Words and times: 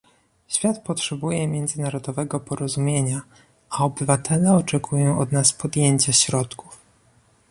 Świat 0.47 0.83
potrzebuje 0.83 1.47
międzynarodowego 1.47 2.39
porozumienia, 2.39 3.21
a 3.69 3.77
obywatele 3.83 4.53
oczekują 4.55 5.19
od 5.19 5.31
nas 5.31 5.53
podjęcia 5.53 6.13
środków 6.13 6.79